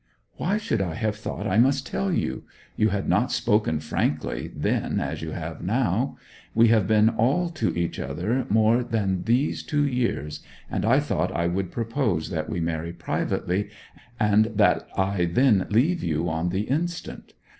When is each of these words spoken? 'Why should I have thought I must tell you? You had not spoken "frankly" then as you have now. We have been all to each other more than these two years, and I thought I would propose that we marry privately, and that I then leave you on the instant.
'Why 0.37 0.57
should 0.57 0.81
I 0.81 0.95
have 0.95 1.15
thought 1.15 1.45
I 1.45 1.59
must 1.59 1.85
tell 1.85 2.11
you? 2.11 2.43
You 2.75 2.89
had 2.89 3.07
not 3.07 3.31
spoken 3.31 3.79
"frankly" 3.79 4.51
then 4.55 4.99
as 4.99 5.21
you 5.21 5.29
have 5.29 5.61
now. 5.61 6.17
We 6.55 6.69
have 6.69 6.87
been 6.87 7.09
all 7.09 7.49
to 7.49 7.69
each 7.79 7.99
other 7.99 8.47
more 8.49 8.83
than 8.83 9.21
these 9.25 9.61
two 9.61 9.85
years, 9.85 10.39
and 10.71 10.85
I 10.85 10.99
thought 10.99 11.31
I 11.31 11.45
would 11.45 11.69
propose 11.71 12.31
that 12.31 12.49
we 12.49 12.59
marry 12.59 12.93
privately, 12.93 13.69
and 14.19 14.45
that 14.55 14.87
I 14.97 15.25
then 15.25 15.67
leave 15.69 16.03
you 16.03 16.27
on 16.29 16.49
the 16.49 16.61
instant. 16.61 17.35